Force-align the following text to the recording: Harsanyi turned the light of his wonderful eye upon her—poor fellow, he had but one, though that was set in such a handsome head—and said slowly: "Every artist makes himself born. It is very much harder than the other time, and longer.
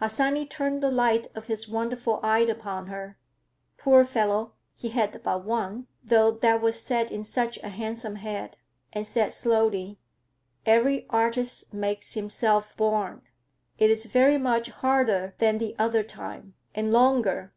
Harsanyi 0.00 0.44
turned 0.50 0.82
the 0.82 0.90
light 0.90 1.28
of 1.36 1.46
his 1.46 1.68
wonderful 1.68 2.18
eye 2.20 2.40
upon 2.40 2.88
her—poor 2.88 4.04
fellow, 4.04 4.54
he 4.74 4.88
had 4.88 5.22
but 5.22 5.44
one, 5.44 5.86
though 6.02 6.32
that 6.32 6.60
was 6.60 6.82
set 6.82 7.12
in 7.12 7.22
such 7.22 7.56
a 7.58 7.68
handsome 7.68 8.16
head—and 8.16 9.06
said 9.06 9.32
slowly: 9.32 10.00
"Every 10.64 11.06
artist 11.08 11.72
makes 11.72 12.14
himself 12.14 12.76
born. 12.76 13.22
It 13.78 13.88
is 13.88 14.06
very 14.06 14.38
much 14.38 14.70
harder 14.70 15.36
than 15.38 15.58
the 15.58 15.76
other 15.78 16.02
time, 16.02 16.54
and 16.74 16.90
longer. 16.90 17.52